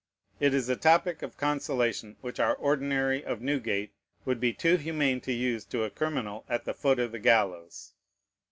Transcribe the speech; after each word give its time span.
It 0.39 0.55
is 0.55 0.67
a 0.67 0.75
topic 0.75 1.21
of 1.21 1.37
consolation 1.37 2.15
which 2.21 2.39
our 2.39 2.55
ordinary 2.55 3.23
of 3.23 3.39
Newgate 3.39 3.93
would 4.25 4.39
be 4.39 4.51
too 4.51 4.77
humane 4.77 5.21
to 5.21 5.31
use 5.31 5.63
to 5.65 5.83
a 5.83 5.91
criminal 5.91 6.43
at 6.49 6.65
the 6.65 6.73
foot 6.73 6.97
of 6.97 7.11
the 7.11 7.19
gallows. 7.19 7.93